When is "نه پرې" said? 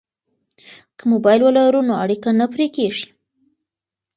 2.39-2.67